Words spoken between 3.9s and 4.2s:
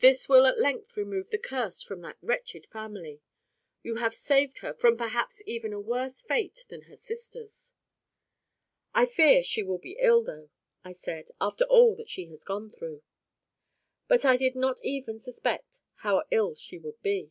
have